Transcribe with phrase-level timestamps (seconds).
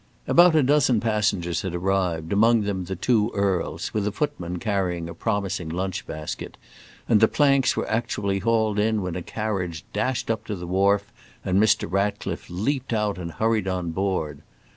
[0.27, 5.07] About a dozen passengers had arrived, among them the two Earls, with a footman carrying
[5.07, 6.57] a promising lunch basket,
[7.07, 11.13] and the planks were actually hauled in when a carriage dashed up to the wharf,
[11.45, 11.85] and Mr.
[11.87, 14.41] Ratcliffe leaped out and hurried on board.